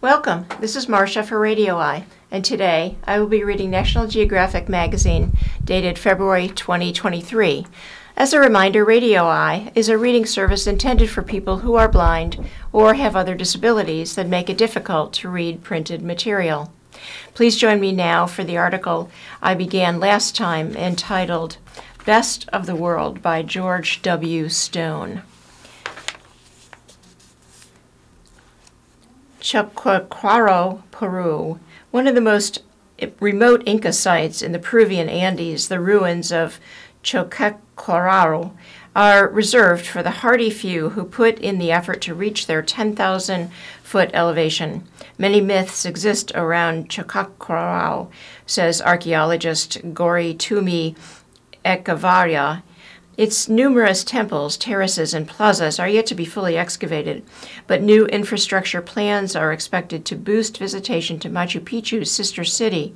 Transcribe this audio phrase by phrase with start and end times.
[0.00, 0.46] Welcome.
[0.60, 5.32] This is Marcia for Radio Eye, and today I will be reading National Geographic magazine
[5.64, 7.66] dated February 2023.
[8.16, 12.48] As a reminder, Radio Eye is a reading service intended for people who are blind
[12.72, 16.72] or have other disabilities that make it difficult to read printed material.
[17.34, 19.10] Please join me now for the article
[19.42, 21.56] I began last time entitled
[22.06, 24.48] Best of the World by George W.
[24.48, 25.22] Stone.
[29.40, 31.58] Choquequirao, Peru,
[31.90, 32.62] one of the most
[33.20, 36.58] remote Inca sites in the Peruvian Andes, the ruins of
[37.02, 38.52] Choquequirao,
[38.96, 43.50] are reserved for the hardy few who put in the effort to reach their 10,000
[43.82, 44.82] foot elevation.
[45.16, 48.08] Many myths exist around Choquequirao,
[48.44, 50.96] says archaeologist Gori Tumi
[51.64, 52.62] Echevarria
[53.18, 57.24] its numerous temples, terraces, and plazas are yet to be fully excavated,
[57.66, 62.94] but new infrastructure plans are expected to boost visitation to Machu Picchu's sister city.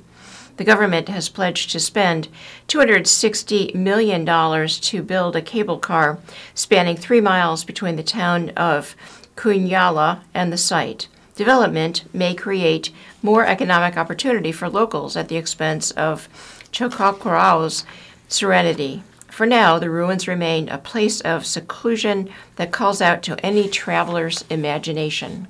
[0.55, 2.29] The government has pledged to spend
[2.69, 6.19] $260 million to build a cable car
[6.55, 8.95] spanning three miles between the town of
[9.35, 11.09] Kiuñalla and the site.
[11.35, 16.29] Development may create more economic opportunity for locals at the expense of
[16.71, 17.83] Choquequirao's
[18.29, 19.03] serenity.
[19.33, 24.45] For now, the ruins remain a place of seclusion that calls out to any traveler's
[24.47, 25.47] imagination.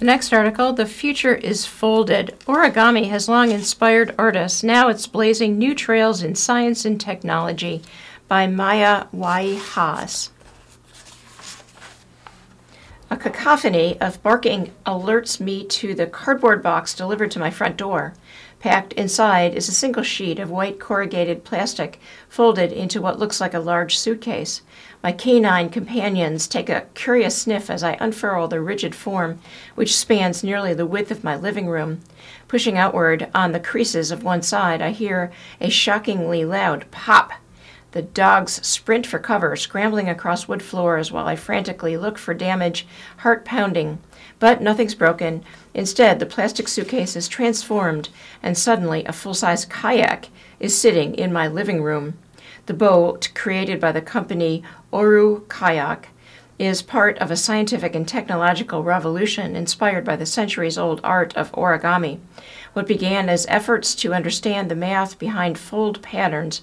[0.00, 2.34] The next article The Future is Folded.
[2.48, 4.64] Origami has long inspired artists.
[4.64, 7.82] Now it's blazing new trails in science and technology
[8.26, 10.30] by Maya Wei-Haas.
[13.10, 18.14] A cacophony of barking alerts me to the cardboard box delivered to my front door.
[18.64, 23.52] Packed inside is a single sheet of white corrugated plastic folded into what looks like
[23.52, 24.62] a large suitcase.
[25.02, 29.38] My canine companions take a curious sniff as I unfurl the rigid form,
[29.74, 32.00] which spans nearly the width of my living room.
[32.48, 37.32] Pushing outward on the creases of one side, I hear a shockingly loud pop.
[37.94, 42.88] The dogs sprint for cover, scrambling across wood floors while I frantically look for damage,
[43.18, 44.00] heart pounding.
[44.40, 45.44] But nothing's broken.
[45.74, 48.08] Instead, the plastic suitcase is transformed,
[48.42, 52.14] and suddenly a full size kayak is sitting in my living room.
[52.66, 56.08] The boat, created by the company Oru Kayak,
[56.58, 61.52] is part of a scientific and technological revolution inspired by the centuries old art of
[61.52, 62.18] origami.
[62.72, 66.60] What began as efforts to understand the math behind fold patterns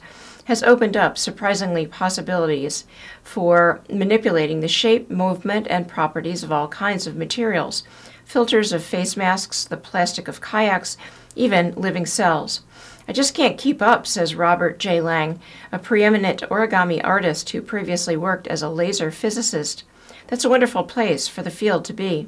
[0.51, 2.83] has opened up surprisingly possibilities
[3.23, 7.83] for manipulating the shape, movement, and properties of all kinds of materials
[8.25, 10.97] filters of face masks, the plastic of kayaks,
[11.37, 12.59] even living cells.
[13.07, 14.99] I just can't keep up, says Robert J.
[14.99, 15.39] Lang,
[15.71, 19.85] a preeminent origami artist who previously worked as a laser physicist.
[20.27, 22.27] That's a wonderful place for the field to be.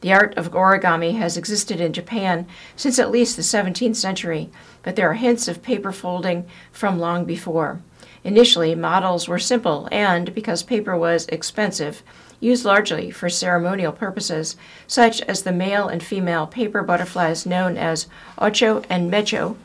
[0.00, 4.48] The art of origami has existed in Japan since at least the 17th century,
[4.82, 7.80] but there are hints of paper folding from long before.
[8.22, 12.02] Initially, models were simple and, because paper was expensive,
[12.40, 18.06] used largely for ceremonial purposes, such as the male and female paper butterflies known as
[18.38, 19.56] ocho and mecho,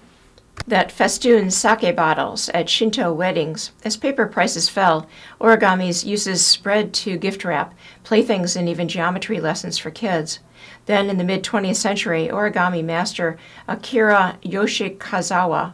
[0.67, 3.71] that festoon sake bottles at Shinto weddings.
[3.83, 5.07] As paper prices fell,
[5.39, 10.39] origami's uses spread to gift wrap, playthings, and even geometry lessons for kids.
[10.85, 13.37] Then, in the mid 20th century, origami master
[13.67, 15.73] Akira Yoshikazawa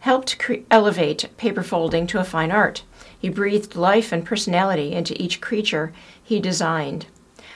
[0.00, 2.82] helped cre- elevate paper folding to a fine art.
[3.18, 5.92] He breathed life and personality into each creature
[6.22, 7.06] he designed.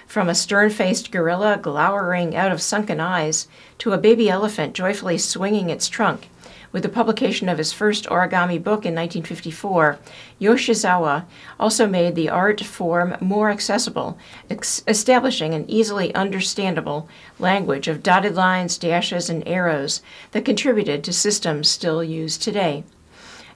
[0.07, 5.19] From a stern faced gorilla glowering out of sunken eyes to a baby elephant joyfully
[5.19, 6.29] swinging its trunk,
[6.77, 9.99] with the publication of his first origami book in 1954,
[10.39, 11.25] Yoshizawa
[11.59, 14.19] also made the art form more accessible,
[14.51, 21.15] ex- establishing an easily understandable language of dotted lines, dashes, and arrows that contributed to
[21.15, 22.85] systems still used today.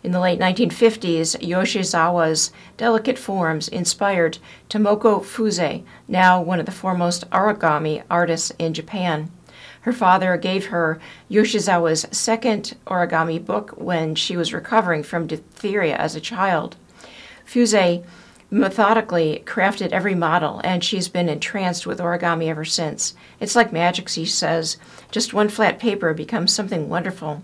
[0.03, 4.39] In the late 1950s, Yoshizawa's delicate forms inspired
[4.71, 9.31] Tomoko Fuse, now one of the foremost origami artists in Japan.
[9.82, 11.00] Her father gave her
[11.30, 16.77] Yoshizawa's second origami book when she was recovering from diphtheria as a child.
[17.44, 18.03] Fuse
[18.50, 23.15] methodically crafted every model, and she's been entranced with origami ever since.
[23.38, 24.77] It's like magic, she says.
[25.10, 27.42] Just one flat paper becomes something wonderful.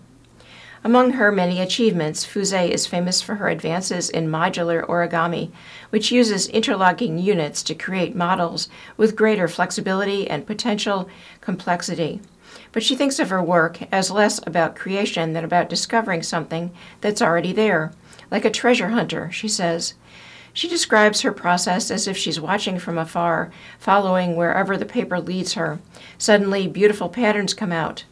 [0.86, 5.50] Among her many achievements, Fuse is famous for her advances in modular origami,
[5.90, 11.08] which uses interlocking units to create models with greater flexibility and potential
[11.40, 12.20] complexity.
[12.70, 17.20] But she thinks of her work as less about creation than about discovering something that's
[17.20, 17.92] already there.
[18.30, 19.94] Like a treasure hunter, she says.
[20.52, 23.50] She describes her process as if she's watching from afar,
[23.80, 25.80] following wherever the paper leads her.
[26.16, 28.04] Suddenly, beautiful patterns come out.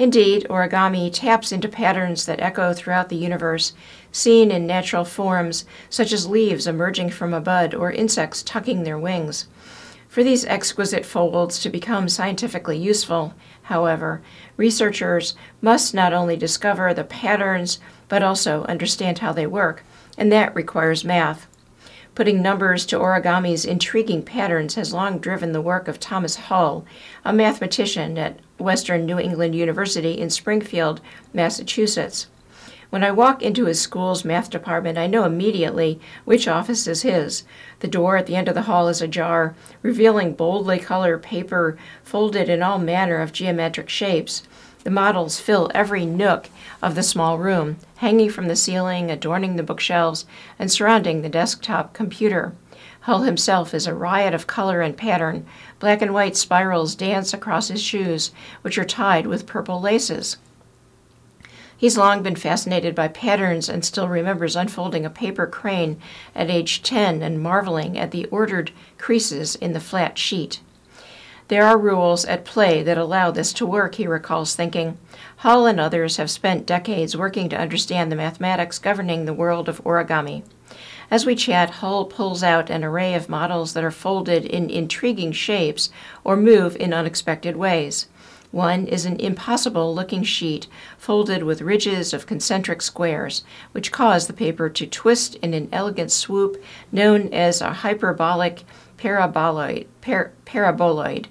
[0.00, 3.74] Indeed, origami taps into patterns that echo throughout the universe,
[4.10, 8.98] seen in natural forms, such as leaves emerging from a bud or insects tucking their
[8.98, 9.46] wings.
[10.08, 14.22] For these exquisite folds to become scientifically useful, however,
[14.56, 19.84] researchers must not only discover the patterns, but also understand how they work,
[20.16, 21.46] and that requires math.
[22.14, 26.84] Putting numbers to origami's intriguing patterns has long driven the work of Thomas Hull,
[27.24, 31.00] a mathematician at Western New England University in Springfield,
[31.32, 32.26] Massachusetts.
[32.90, 37.44] When I walk into his school's math department, I know immediately which office is his.
[37.78, 42.48] The door at the end of the hall is ajar, revealing boldly colored paper folded
[42.48, 44.42] in all manner of geometric shapes.
[44.82, 46.48] The models fill every nook
[46.82, 50.24] of the small room, hanging from the ceiling, adorning the bookshelves,
[50.58, 52.54] and surrounding the desktop computer.
[53.02, 55.46] Hull himself is a riot of color and pattern.
[55.78, 58.30] Black and white spirals dance across his shoes,
[58.62, 60.38] which are tied with purple laces.
[61.76, 65.98] He's long been fascinated by patterns and still remembers unfolding a paper crane
[66.34, 70.60] at age 10 and marveling at the ordered creases in the flat sheet.
[71.50, 74.98] There are rules at play that allow this to work, he recalls thinking.
[75.38, 79.82] Hull and others have spent decades working to understand the mathematics governing the world of
[79.82, 80.44] origami.
[81.10, 85.32] As we chat, Hull pulls out an array of models that are folded in intriguing
[85.32, 85.90] shapes
[86.22, 88.06] or move in unexpected ways.
[88.52, 90.68] One is an impossible looking sheet
[90.98, 93.42] folded with ridges of concentric squares,
[93.72, 96.62] which cause the paper to twist in an elegant swoop
[96.92, 98.62] known as a hyperbolic
[98.96, 99.86] paraboloid.
[100.00, 101.26] Par- paraboloid.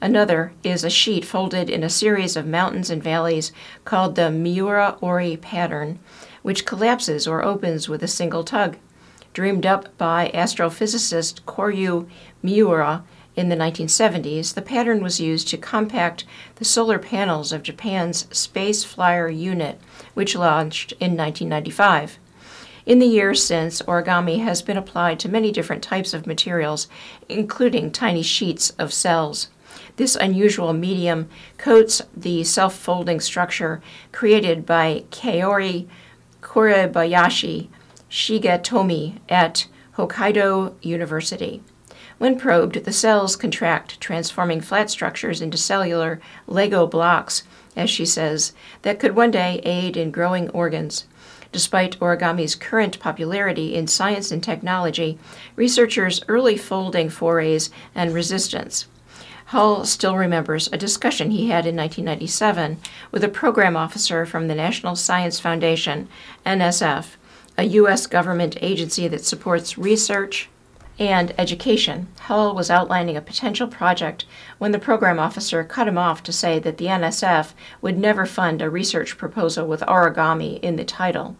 [0.00, 3.50] Another is a sheet folded in a series of mountains and valleys
[3.84, 5.98] called the Miura Ori pattern,
[6.42, 8.76] which collapses or opens with a single tug.
[9.32, 12.08] Dreamed up by astrophysicist Koryu
[12.44, 13.02] Miura
[13.34, 16.24] in the 1970s, the pattern was used to compact
[16.56, 19.80] the solar panels of Japan's Space Flyer unit,
[20.14, 22.18] which launched in 1995.
[22.86, 26.86] In the years since, origami has been applied to many different types of materials,
[27.28, 29.48] including tiny sheets of cells.
[29.98, 35.88] This unusual medium coats the self folding structure created by Kaori
[36.40, 37.66] Kuribayashi
[38.08, 39.66] Shigetomi at
[39.96, 41.64] Hokkaido University.
[42.18, 47.42] When probed, the cells contract, transforming flat structures into cellular Lego blocks,
[47.74, 48.52] as she says,
[48.82, 51.06] that could one day aid in growing organs.
[51.50, 55.18] Despite origami's current popularity in science and technology,
[55.56, 58.86] researchers' early folding forays and resistance
[59.48, 62.76] Hull still remembers a discussion he had in 1997
[63.10, 66.06] with a program officer from the National Science Foundation,
[66.44, 67.16] NSF,
[67.56, 68.06] a U.S.
[68.06, 70.50] government agency that supports research
[70.98, 72.08] and education.
[72.20, 74.26] Hull was outlining a potential project
[74.58, 78.60] when the program officer cut him off to say that the NSF would never fund
[78.60, 81.38] a research proposal with origami in the title.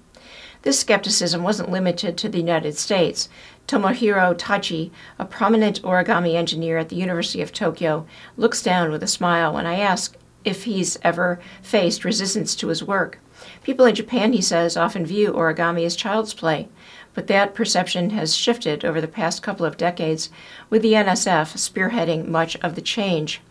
[0.62, 3.28] This skepticism wasn't limited to the United States.
[3.68, 8.06] Tomohiro Tachi, a prominent origami engineer at the University of Tokyo,
[8.38, 12.82] looks down with a smile when I ask if he's ever faced resistance to his
[12.82, 13.18] work.
[13.62, 16.68] People in Japan, he says, often view origami as child's play,
[17.12, 20.30] but that perception has shifted over the past couple of decades,
[20.70, 23.42] with the NSF spearheading much of the change.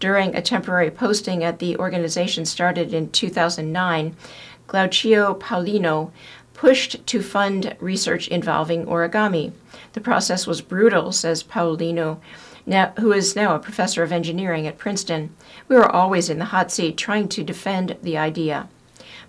[0.00, 4.16] During a temporary posting at the organization started in 2009,
[4.66, 6.10] Glaucio Paulino
[6.62, 9.50] pushed to fund research involving origami.
[9.94, 12.20] The process was brutal, says Paulino,
[12.64, 15.34] now, who is now a professor of engineering at Princeton.
[15.66, 18.68] We were always in the hot seat trying to defend the idea.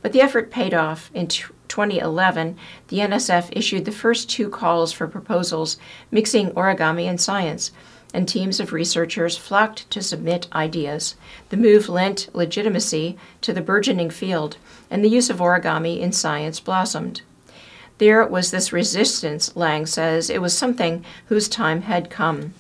[0.03, 1.09] But the effort paid off.
[1.15, 2.55] In 2011,
[2.89, 5.77] the NSF issued the first two calls for proposals
[6.11, 7.71] mixing origami and science
[8.13, 11.15] and teams of researchers flocked to submit ideas.
[11.49, 14.57] The move lent legitimacy to the burgeoning field,
[14.89, 17.21] and the use of origami in science blossomed.
[17.97, 20.29] There was this resistance, Lang says.
[20.29, 22.53] It was something whose time had come.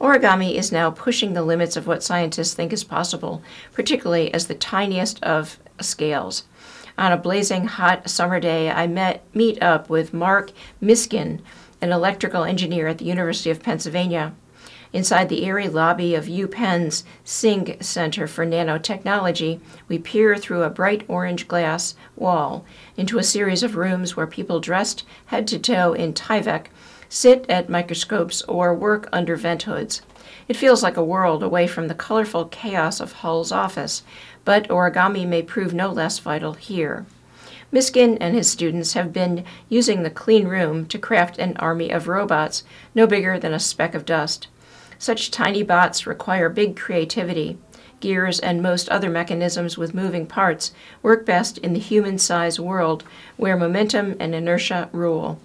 [0.00, 4.54] Origami is now pushing the limits of what scientists think is possible, particularly as the
[4.54, 6.44] tiniest of scales.
[6.98, 11.40] On a blazing hot summer day, I met meet up with Marc Miskin,
[11.80, 14.34] an electrical engineer at the University of Pennsylvania.
[14.96, 21.04] Inside the airy lobby of UPenn's Singh Center for Nanotechnology, we peer through a bright
[21.06, 22.64] orange glass wall
[22.96, 26.68] into a series of rooms where people dressed head to toe in Tyvek
[27.10, 30.00] sit at microscopes or work under vent hoods.
[30.48, 34.02] It feels like a world away from the colorful chaos of Hull's office,
[34.46, 37.04] but origami may prove no less vital here.
[37.70, 42.08] Miskin and his students have been using the clean room to craft an army of
[42.08, 44.48] robots no bigger than a speck of dust.
[44.98, 47.58] Such tiny bots require big creativity.
[48.00, 50.72] Gears and most other mechanisms with moving parts
[51.02, 53.04] work best in the human sized world
[53.36, 55.40] where momentum and inertia rule.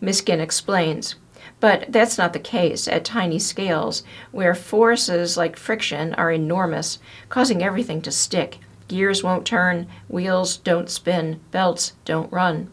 [0.00, 1.16] Miskin explains.
[1.60, 7.62] But that's not the case at tiny scales, where forces like friction are enormous, causing
[7.62, 12.70] everything to stick Gears won't turn, wheels don't spin, belts don't run.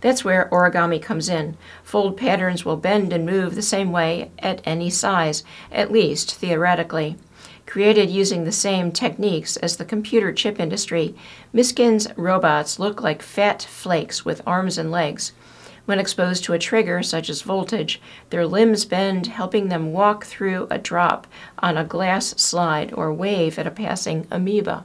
[0.00, 1.56] That's where origami comes in.
[1.82, 7.16] Fold patterns will bend and move the same way at any size, at least theoretically.
[7.66, 11.14] Created using the same techniques as the computer chip industry,
[11.52, 15.32] Miskin's robots look like fat flakes with arms and legs.
[15.84, 18.00] When exposed to a trigger, such as voltage,
[18.30, 21.26] their limbs bend, helping them walk through a drop
[21.58, 24.84] on a glass slide or wave at a passing amoeba.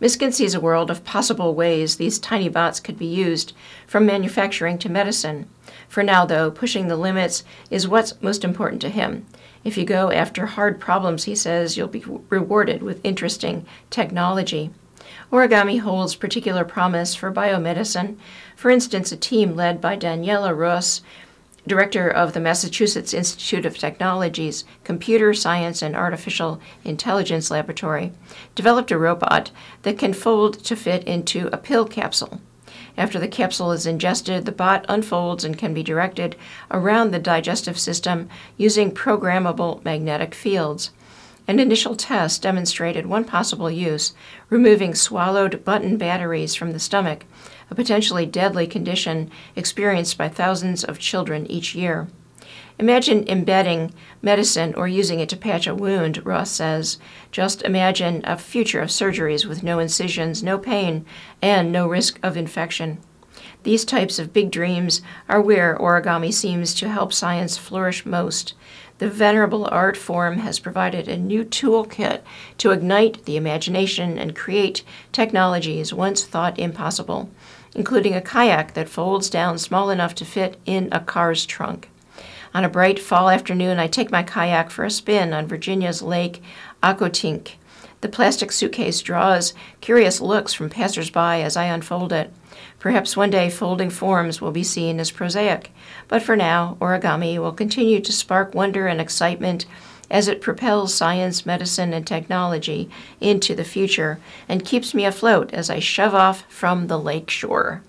[0.00, 3.54] Miskin sees a world of possible ways these tiny bots could be used,
[3.86, 5.48] from manufacturing to medicine.
[5.88, 9.24] For now, though, pushing the limits is what's most important to him.
[9.64, 14.70] If you go after hard problems, he says, you'll be rewarded with interesting technology.
[15.32, 18.16] Origami holds particular promise for biomedicine.
[18.54, 21.00] For instance, a team led by Daniela Rus
[21.66, 28.12] director of the Massachusetts Institute of Technology's Computer Science and Artificial Intelligence Laboratory,
[28.54, 29.50] developed a robot
[29.82, 32.40] that can fold to fit into a pill capsule.
[32.98, 36.36] After the capsule is ingested, the bot unfolds and can be directed
[36.70, 40.90] around the digestive system using programmable magnetic fields.
[41.48, 44.14] An initial test demonstrated one possible use
[44.50, 47.24] removing swallowed button batteries from the stomach
[47.70, 52.08] a potentially deadly condition experienced by thousands of children each year.
[52.78, 56.98] Imagine embedding medicine or using it to patch a wound, Rus says.
[57.32, 61.06] Just imagine a future of surgeries with no incisions, no pain,
[61.40, 62.98] and no risk of infection.
[63.62, 68.54] These types of big dreams are where origami seems to help science flourish most.
[68.98, 72.20] The venerable art form has provided a new toolkit
[72.58, 74.82] to ignite the imagination and create
[75.12, 77.30] technologies once thought impossible
[77.76, 81.90] including a kayak that folds down small enough to fit in a car's trunk.
[82.54, 86.42] On a bright fall afternoon, I take my kayak for a spin on Virginia's Lake
[86.82, 87.56] Accotink.
[88.00, 89.52] The plastic suitcase draws
[89.82, 92.32] curious looks from passersby as I unfold it.
[92.78, 95.70] Perhaps one day folding forms will be seen as prosaic,
[96.08, 99.66] but for now, origami will continue to spark wonder and excitement
[100.10, 102.88] as it propels science, medicine, and technology
[103.20, 107.82] into the future and keeps me afloat as I shove off from the lake shore.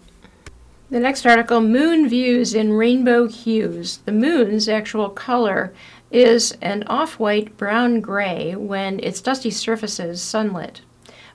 [0.90, 3.98] The next article Moon Views in Rainbow Hues.
[4.06, 5.74] The moon's actual color
[6.12, 10.82] is an off white brown gray when its dusty surface is sunlit.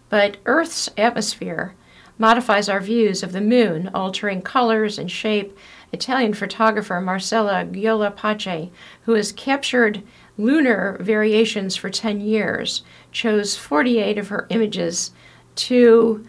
[0.08, 1.74] But Earth's atmosphere
[2.18, 5.56] modifies our views of the moon, altering colors and shape.
[5.92, 8.70] Italian photographer Marcella Giulia Pace,
[9.02, 10.02] who has captured
[10.38, 15.12] lunar variations for 10 years, chose 48 of her images
[15.54, 16.24] to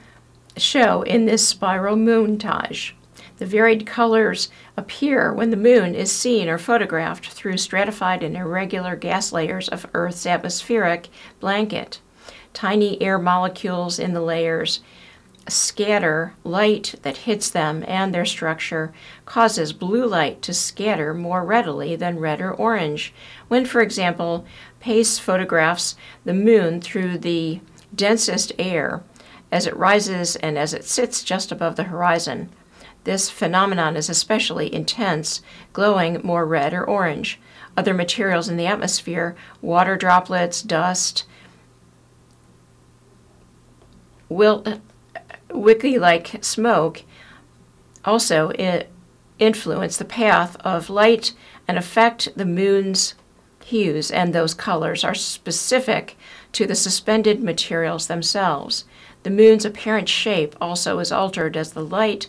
[0.58, 2.94] show in this spiral montage.
[3.38, 8.96] The varied colors appear when the moon is seen or photographed through stratified and irregular
[8.96, 12.00] gas layers of Earth's atmospheric blanket.
[12.54, 14.82] Tiny air molecules in the layers
[15.48, 18.94] scatter light that hits them, and their structure
[19.26, 23.14] causes blue light to scatter more readily than red or orange.
[23.48, 24.46] When, for example,
[24.80, 25.96] Pace photographs
[26.26, 27.62] the moon through the
[27.96, 29.04] densest air
[29.52, 32.50] as it rises and as it sits just above the horizon,
[33.04, 35.42] this phenomenon is especially intense,
[35.74, 37.40] glowing more red or orange.
[37.76, 41.26] Other materials in the atmosphere, water droplets, dust,
[44.30, 44.64] will
[45.54, 47.04] wicky like smoke
[48.06, 48.90] also it
[49.40, 51.34] influence the path of light
[51.68, 53.16] and affect the moon's
[53.66, 56.18] hues, and those colors are specific
[56.52, 58.86] to the suspended materials themselves.
[59.24, 62.28] The moon's apparent shape also is altered as the light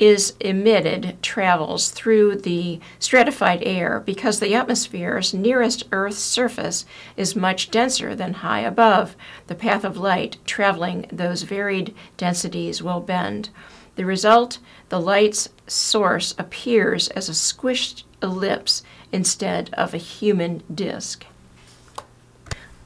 [0.00, 6.86] is emitted travels through the stratified air because the atmosphere's nearest Earth's surface
[7.18, 9.14] is much denser than high above.
[9.46, 13.50] The path of light traveling those varied densities will bend.
[13.96, 21.26] The result the light's source appears as a squished ellipse instead of a human disk.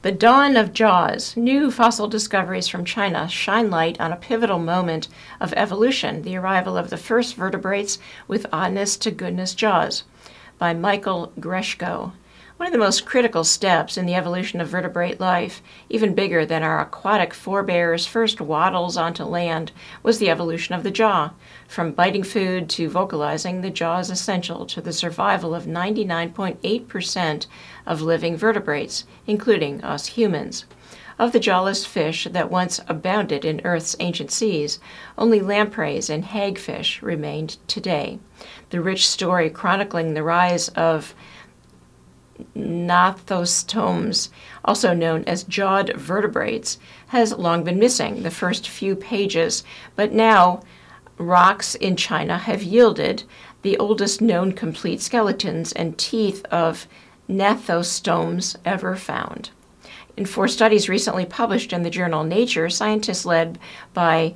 [0.05, 1.35] The dawn of Jaws.
[1.35, 5.07] New fossil discoveries from China shine light on a pivotal moment
[5.39, 7.97] of evolution, the arrival of the first vertebrates
[8.27, 10.03] with honest to goodness jaws.
[10.59, 12.11] By Michael Greshko.
[12.57, 16.63] One of the most critical steps in the evolution of vertebrate life, even bigger than
[16.63, 21.31] our aquatic forebears' first waddles onto land, was the evolution of the jaw.
[21.67, 27.45] From biting food to vocalizing, the jaw is essential to the survival of 99.8%
[27.85, 30.63] of living vertebrates, including us humans.
[31.19, 34.79] Of the jawless fish that once abounded in Earth's ancient seas,
[35.17, 38.19] only lampreys and hagfish remained today.
[38.69, 41.13] The rich story chronicling the rise of
[42.55, 44.29] gnathostomes,
[44.63, 46.77] also known as jawed vertebrates,
[47.07, 49.63] has long been missing the first few pages,
[49.95, 50.61] but now
[51.17, 53.23] rocks in China have yielded
[53.61, 56.87] the oldest known complete skeletons and teeth of
[57.29, 59.49] gnathostomes ever found.
[60.17, 63.59] In four studies recently published in the journal Nature, scientists led
[63.93, 64.33] by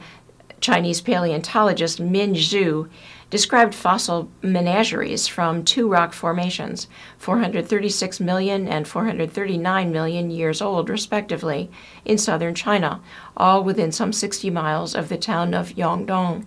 [0.59, 2.89] Chinese paleontologist Min Zhu
[3.29, 6.87] described fossil menageries from two rock formations,
[7.17, 11.69] 436 million and 439 million years old, respectively,
[12.05, 13.01] in southern China,
[13.37, 16.45] all within some 60 miles of the town of Yongdong.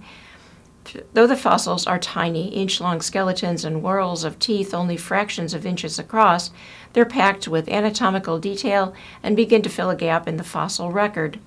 [1.12, 5.64] Though the fossils are tiny, inch long skeletons and whorls of teeth only fractions of
[5.64, 6.50] inches across,
[6.92, 8.92] they're packed with anatomical detail
[9.22, 11.38] and begin to fill a gap in the fossil record.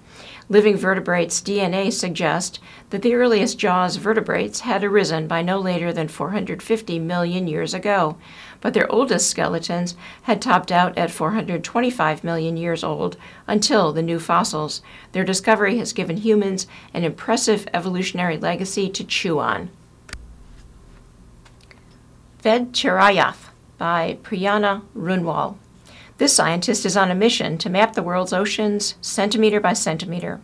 [0.48, 2.60] Living vertebrates' DNA suggest
[2.92, 8.18] that the earliest jaws vertebrates had arisen by no later than 450 million years ago,
[8.62, 14.20] but their oldest skeletons had topped out at 425 million years old until the new
[14.20, 14.84] fossils.
[15.14, 19.72] Their discovery has given humans an impressive evolutionary legacy to chew on.
[22.44, 23.50] Ved Chirayath
[23.80, 25.58] by Priyanka Runwal.
[26.18, 30.40] This scientist is on a mission to map the world's oceans centimeter by centimeter.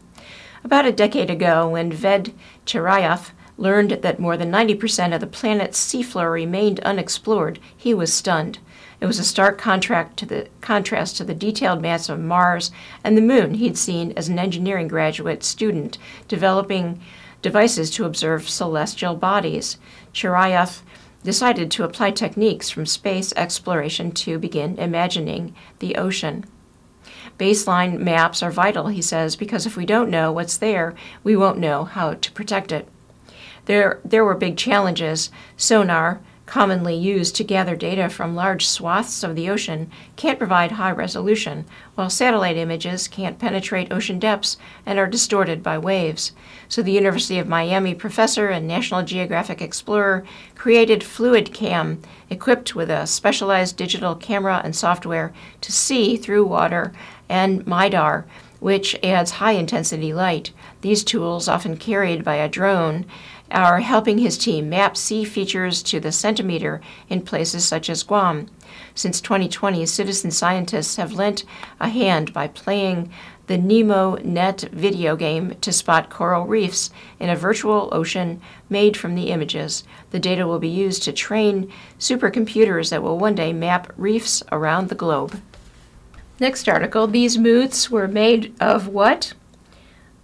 [0.66, 2.34] About a decade ago, when Ved
[2.66, 8.60] Chirayath learned that more than 90% of the planet's seafloor remained unexplored, he was stunned.
[9.00, 13.16] It was a stark contrast to the contrast to the detailed maps of Mars and
[13.16, 15.98] the Moon he'd seen as an engineering graduate student
[16.28, 17.00] developing
[17.42, 19.78] devices to observe celestial bodies.
[20.14, 20.82] Chirayath
[21.24, 26.46] decided to apply techniques from space exploration to begin imagining the ocean.
[27.38, 31.58] Baseline maps are vital, he says, because if we don't know what's there, we won't
[31.58, 32.88] know how to protect it.
[33.66, 35.32] There, there were big challenges.
[35.58, 40.92] Sonar, commonly used to gather data from large swaths of the ocean, can't provide high
[40.92, 46.34] resolution, while satellite images can't penetrate ocean depths and are distorted by waves.
[46.68, 50.26] So the University of Miami professor and National Geographic explorer
[50.56, 56.92] created FluidCam, equipped with a specialized digital camera and software to see through water,
[57.30, 58.26] and MIDAR,
[58.60, 60.52] which adds high intensity light.
[60.82, 63.06] These tools, often carried by a drone,
[63.52, 68.48] are helping his team map sea features to the centimeter in places such as Guam.
[68.96, 71.44] Since 2020, citizen scientists have lent
[71.80, 73.12] a hand by playing
[73.48, 79.16] the Nemo Net video game to spot coral reefs in a virtual ocean made from
[79.16, 79.84] the images.
[80.12, 84.88] The data will be used to train supercomputers that will one day map reefs around
[84.88, 85.42] the globe.
[86.40, 89.34] Next article These Moods Were Made of What?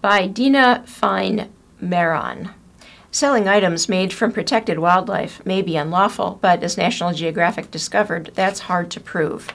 [0.01, 1.49] by Dina Fine
[1.81, 2.51] Maron.
[3.11, 8.61] Selling items made from protected wildlife may be unlawful, but as National Geographic discovered, that's
[8.61, 9.53] hard to prove.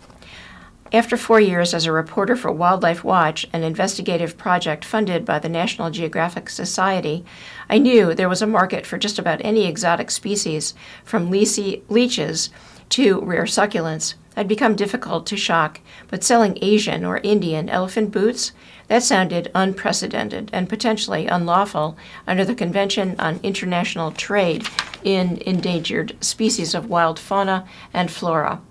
[0.94, 5.50] After four years as a reporter for Wildlife Watch, an investigative project funded by the
[5.50, 7.22] National Geographic Society,
[7.68, 10.72] I knew there was a market for just about any exotic species,
[11.04, 12.48] from leeches
[12.88, 18.52] to rare succulents had become difficult to shock, but selling Asian or Indian elephant boots,
[18.88, 21.94] that sounded unprecedented and potentially unlawful
[22.26, 24.66] under the Convention on International Trade
[25.04, 28.62] in Endangered Species of Wild Fauna and Flora,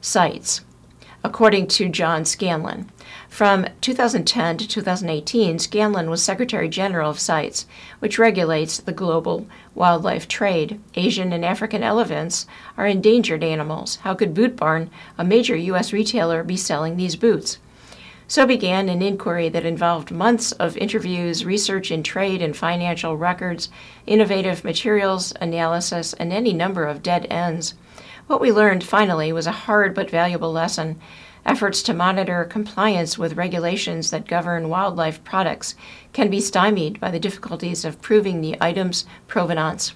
[0.00, 0.62] CITES,
[1.22, 2.90] according to John Scanlon.
[3.28, 7.66] From 2010 to 2018, Scanlon was Secretary General of CITES,
[7.98, 9.46] which regulates the global
[9.78, 10.80] wildlife trade.
[10.96, 13.96] Asian and African elephants are endangered animals.
[14.02, 15.92] How could Boot Barn, a major U.S.
[15.92, 17.58] retailer, be selling these boots?
[18.26, 23.70] So began an inquiry that involved months of interviews, research in trade and financial records,
[24.06, 27.72] innovative materials analysis, and any number of dead ends.
[28.26, 31.00] What we learned finally was a hard but valuable lesson.
[31.48, 35.74] Efforts to monitor compliance with regulations that govern wildlife products
[36.12, 39.94] can be stymied by the difficulties of proving the item's provenance.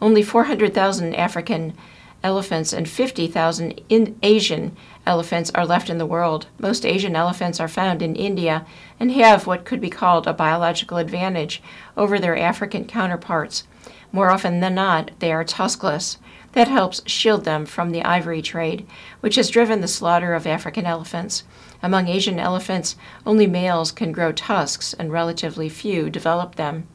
[0.00, 1.74] Only 400,000 African
[2.22, 3.80] elephants and 50,000
[4.22, 6.46] Asian elephants are left in the world.
[6.60, 8.64] Most Asian elephants are found in India
[9.00, 11.60] and have what could be called a biological advantage
[11.96, 13.64] over their African counterparts.
[14.12, 16.18] More often than not, they are tuskless.
[16.54, 18.86] That helps shield them from the ivory trade,
[19.20, 21.42] which has driven the slaughter of African elephants.
[21.82, 22.94] Among Asian elephants,
[23.26, 26.86] only males can grow tusks and relatively few develop them.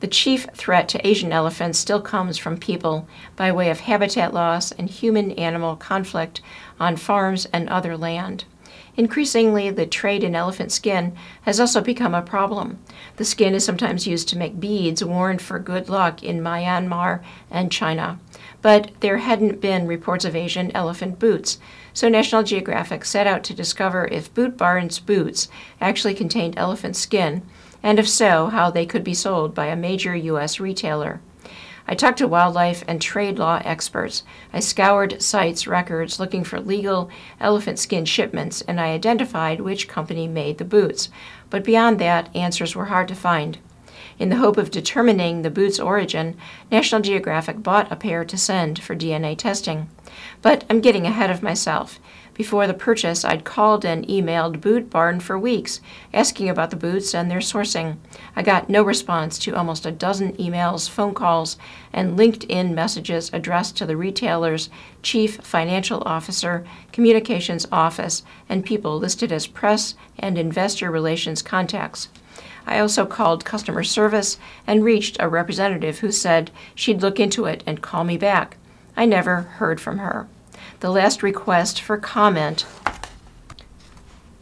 [0.00, 4.70] The chief threat to Asian elephants still comes from people by way of habitat loss
[4.70, 6.40] and human animal conflict
[6.78, 8.44] on farms and other land.
[8.98, 12.78] Increasingly, the trade in elephant skin has also become a problem.
[13.16, 17.72] The skin is sometimes used to make beads worn for good luck in Myanmar and
[17.72, 18.18] China.
[18.68, 21.58] But there hadn't been reports of Asian elephant boots,
[21.94, 25.48] so National Geographic set out to discover if Boot Barn's boots
[25.80, 27.40] actually contained elephant skin,
[27.82, 30.60] and if so, how they could be sold by a major U.S.
[30.60, 31.22] retailer.
[31.86, 34.22] I talked to wildlife and trade law experts.
[34.52, 37.08] I scoured CITES records looking for legal
[37.40, 41.08] elephant skin shipments, and I identified which company made the boots.
[41.48, 43.56] But beyond that, answers were hard to find.
[44.18, 46.36] In the hope of determining the boot's origin,
[46.72, 49.88] National Geographic bought a pair to send for DNA testing.
[50.42, 52.00] But I'm getting ahead of myself.
[52.34, 55.80] Before the purchase, I'd called and emailed Boot Barn for weeks,
[56.12, 57.98] asking about the boots and their sourcing.
[58.34, 61.56] I got no response to almost a dozen emails, phone calls,
[61.92, 64.68] and LinkedIn messages addressed to the retailer's
[65.00, 72.08] chief financial officer, communications office, and people listed as press and investor relations contacts.
[72.68, 77.62] I also called customer service and reached a representative who said she'd look into it
[77.66, 78.56] and call me back.
[78.96, 80.28] I never heard from her
[80.80, 82.64] the last request for comment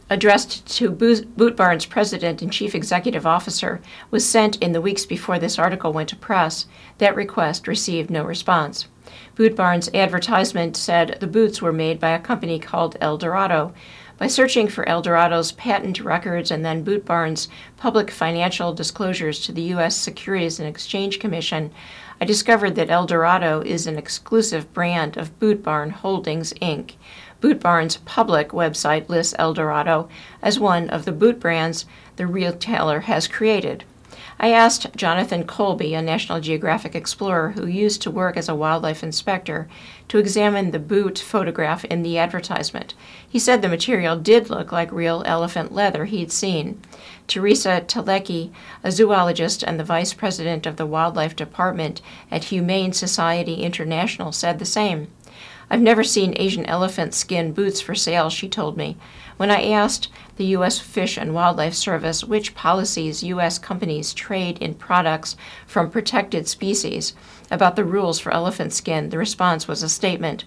[0.09, 5.37] addressed to Boot Barn's president and chief executive officer was sent in the weeks before
[5.37, 6.65] this article went to press.
[6.99, 8.87] That request received no response.
[9.35, 13.73] Boot Barn's advertisement said the boots were made by a company called El Dorado.
[14.17, 19.61] By searching for Eldorado's patent records and then Boot Barn's public financial disclosures to the
[19.73, 19.95] U.S.
[19.95, 21.69] Securities and Exchange Commission,
[22.19, 26.93] I discovered that Eldorado is an exclusive brand of Boot Barn Holdings, Inc.
[27.41, 30.09] Boot Barn's public website lists Eldorado
[30.41, 33.83] as one of the boot brands the retailer has created.
[34.39, 39.01] I asked Jonathan Colby, a National Geographic explorer who used to work as a wildlife
[39.01, 39.67] inspector,
[40.09, 42.93] to examine the boot photograph in the advertisement.
[43.27, 46.79] He said the material did look like real elephant leather he'd seen.
[47.27, 48.51] Teresa Telecky,
[48.83, 54.59] a zoologist and the vice president of the wildlife department at Humane Society International, said
[54.59, 55.07] the same.
[55.69, 58.97] I've never seen Asian elephant skin boots for sale, she told me.
[59.37, 60.79] When I asked the U.S.
[60.79, 63.59] Fish and Wildlife Service which policies U.S.
[63.59, 65.35] companies trade in products
[65.67, 67.13] from protected species
[67.51, 70.45] about the rules for elephant skin, the response was a statement.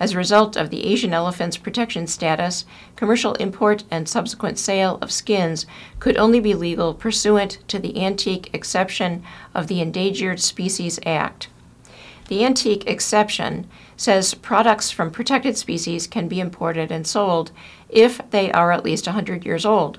[0.00, 2.64] As a result of the Asian elephant's protection status,
[2.96, 5.64] commercial import and subsequent sale of skins
[6.00, 9.22] could only be legal pursuant to the antique exception
[9.54, 11.46] of the Endangered Species Act.
[12.26, 17.50] The antique exception says products from protected species can be imported and sold
[17.88, 19.98] if they are at least 100 years old.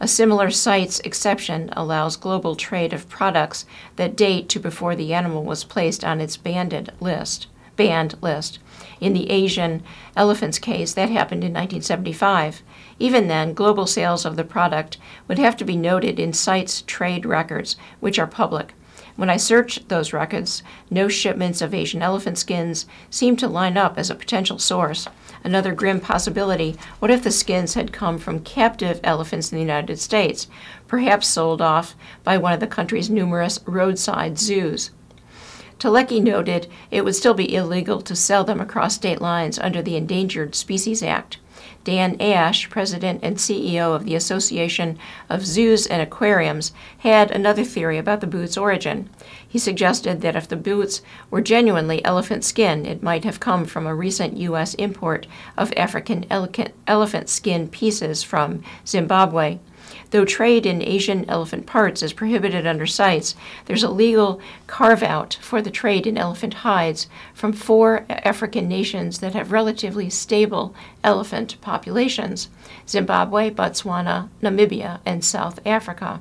[0.00, 3.64] A similar CITES exception allows global trade of products
[3.94, 8.58] that date to before the animal was placed on its banded list, banned list.
[9.00, 9.82] In the Asian
[10.16, 12.62] elephant's case, that happened in 1975.
[12.98, 17.24] Even then, global sales of the product would have to be noted in CITES' trade
[17.24, 18.74] records, which are public.
[19.16, 23.98] When I searched those records, no shipments of Asian elephant skins seemed to line up
[23.98, 25.06] as a potential source.
[25.44, 29.98] Another grim possibility what if the skins had come from captive elephants in the United
[29.98, 30.48] States,
[30.88, 31.94] perhaps sold off
[32.24, 34.90] by one of the country's numerous roadside zoos?
[35.78, 39.96] Telecky noted it would still be illegal to sell them across state lines under the
[39.96, 41.38] Endangered Species Act.
[41.84, 47.98] Dan Ashe, president and CEO of the Association of Zoos and Aquariums, had another theory
[47.98, 49.10] about the boot's origin.
[49.46, 53.86] He suggested that if the boots were genuinely elephant skin, it might have come from
[53.86, 54.74] a recent U.S.
[54.74, 55.26] import
[55.58, 59.58] of African elephant skin pieces from Zimbabwe.
[60.12, 65.38] Though trade in Asian elephant parts is prohibited under CITES, there's a legal carve out
[65.40, 71.58] for the trade in elephant hides from four African nations that have relatively stable elephant
[71.62, 72.50] populations
[72.86, 76.20] Zimbabwe, Botswana, Namibia, and South Africa.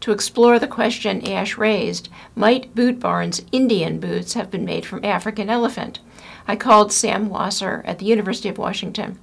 [0.00, 5.04] To explore the question Ashe raised, might Boot Barn's Indian boots have been made from
[5.04, 6.00] African elephant?
[6.48, 9.20] I called Sam Wasser at the University of Washington.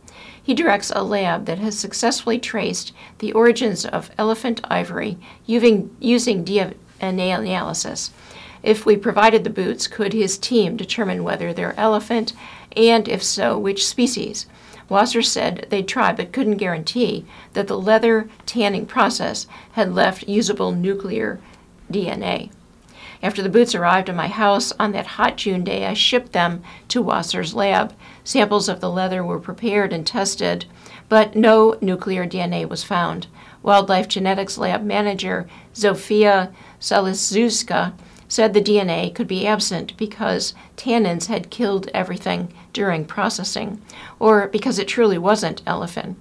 [0.50, 6.44] He directs a lab that has successfully traced the origins of elephant ivory using, using
[6.44, 8.10] DNA analysis.
[8.64, 12.34] If we provided the boots, could his team determine whether they're elephant,
[12.76, 14.48] and if so, which species?
[14.90, 20.72] Wasser said they'd try but couldn't guarantee that the leather tanning process had left usable
[20.72, 21.40] nuclear
[21.92, 22.50] DNA.
[23.22, 26.64] After the boots arrived at my house on that hot June day, I shipped them
[26.88, 27.94] to Wasser's lab.
[28.24, 30.66] Samples of the leather were prepared and tested,
[31.10, 33.28] but no nuclear DNA was found.
[33.62, 37.94] Wildlife Genetics Lab manager Zofia Kaliszewska
[38.30, 43.82] said the DNA could be absent because tannins had killed everything during processing,
[44.18, 46.18] or because it truly wasn't elephant.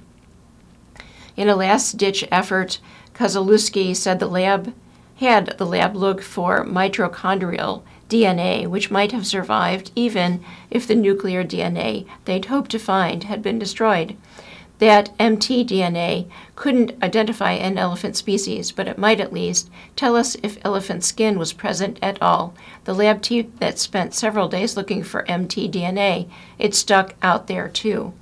[1.37, 2.81] In a last ditch effort,
[3.15, 4.75] Kaliszewska said the lab
[5.19, 11.45] had the lab look for mitochondrial DNA, which might have survived even if the nuclear
[11.45, 14.17] DNA they'd hoped to find had been destroyed
[14.79, 20.65] that mtDNA couldn't identify an elephant species, but it might at least tell us if
[20.65, 22.55] elephant skin was present at all.
[22.85, 26.29] The lab team that spent several days looking for mtDNA,
[26.59, 28.13] it stuck out there too.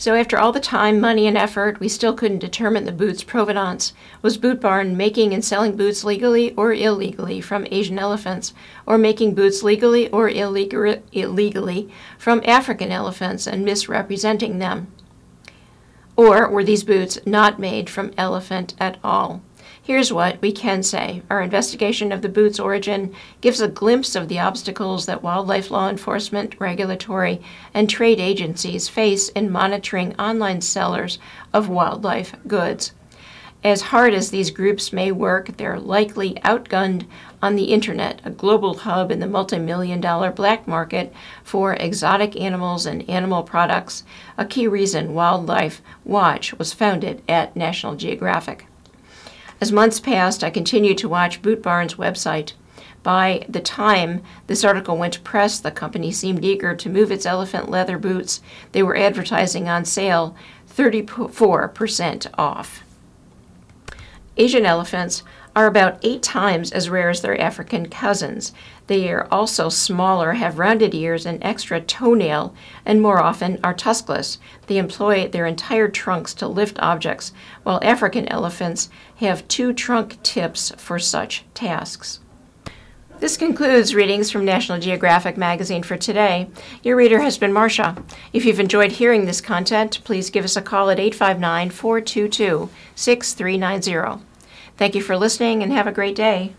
[0.00, 3.92] So, after all the time, money, and effort, we still couldn't determine the boot's provenance.
[4.22, 8.54] Was Boot Barn making and selling boots legally or illegally from Asian elephants,
[8.86, 14.86] or making boots legally or illegally from African elephants and misrepresenting them?
[16.16, 19.42] Or were these boots not made from elephant at all?
[19.82, 21.22] Here's what we can say.
[21.30, 25.88] Our investigation of the boot's origin gives a glimpse of the obstacles that wildlife law
[25.88, 27.40] enforcement, regulatory,
[27.72, 31.18] and trade agencies face in monitoring online sellers
[31.54, 32.92] of wildlife goods.
[33.64, 37.06] As hard as these groups may work, they're likely outgunned
[37.42, 41.12] on the internet, a global hub in the multi million dollar black market
[41.42, 44.04] for exotic animals and animal products,
[44.36, 48.66] a key reason Wildlife Watch was founded at National Geographic.
[49.60, 52.52] As months passed, I continued to watch Boot Barn's website.
[53.02, 57.26] By the time this article went to press, the company seemed eager to move its
[57.26, 58.40] elephant leather boots.
[58.72, 60.34] They were advertising on sale
[60.68, 62.82] 34% off.
[64.36, 65.22] Asian elephants
[65.54, 68.52] are about eight times as rare as their African cousins.
[68.90, 72.52] They are also smaller, have rounded ears, and extra toenail,
[72.84, 74.38] and more often are tuskless.
[74.66, 80.72] They employ their entire trunks to lift objects, while African elephants have two trunk tips
[80.76, 82.18] for such tasks.
[83.20, 86.50] This concludes readings from National Geographic magazine for today.
[86.82, 87.94] Your reader has been Marcia.
[88.32, 94.24] If you've enjoyed hearing this content, please give us a call at 859 422 6390.
[94.76, 96.56] Thank you for listening and have a great day.